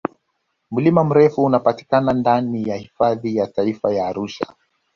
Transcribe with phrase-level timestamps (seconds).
[0.71, 4.53] mlima meru unapatikana ndani ya hifadhi ya taifa ya arusha